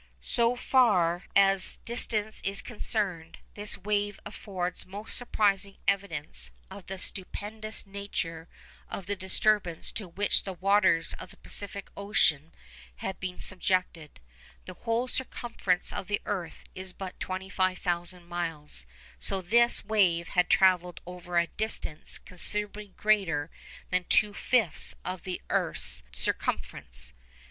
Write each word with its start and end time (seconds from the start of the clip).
So 0.23 0.55
far 0.55 1.25
as 1.35 1.77
distance 1.85 2.41
is 2.43 2.63
concerned, 2.63 3.37
this 3.53 3.77
wave 3.77 4.19
affords 4.25 4.83
most 4.87 5.15
surprising 5.15 5.77
evidence 5.87 6.49
of 6.71 6.87
the 6.87 6.97
stupendous 6.97 7.85
nature 7.85 8.49
of 8.89 9.05
the 9.05 9.15
disturbance 9.15 9.91
to 9.91 10.07
which 10.07 10.41
the 10.43 10.53
waters 10.55 11.13
of 11.19 11.29
the 11.29 11.37
Pacific 11.37 11.91
Ocean 11.95 12.51
had 12.95 13.19
been 13.19 13.37
subjected. 13.37 14.19
The 14.65 14.73
whole 14.73 15.07
circumference 15.07 15.93
of 15.93 16.07
the 16.07 16.23
earth 16.25 16.63
is 16.73 16.93
but 16.93 17.19
25,000 17.19 18.25
miles, 18.25 18.87
so 19.19 19.39
that 19.39 19.51
this 19.51 19.85
wave 19.85 20.29
had 20.29 20.49
travelled 20.49 20.99
over 21.05 21.37
a 21.37 21.45
distance 21.45 22.17
considerably 22.17 22.87
greater 22.97 23.51
than 23.91 24.05
two 24.05 24.33
fifths 24.33 24.95
of 25.05 25.25
the 25.25 25.39
earth's 25.51 26.01
circumference. 26.11 27.13